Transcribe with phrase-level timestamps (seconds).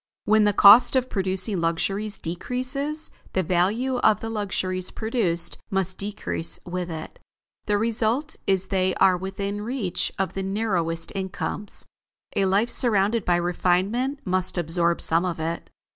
[0.25, 6.57] When the cost of producing luxuries decreases, the value of the luxuries produced must decrease
[6.65, 7.19] with it.
[7.67, 11.85] The result is they are within reach of the narrowest incomes.
[12.35, 15.69] A life surrounded by refinement must absorb some of it.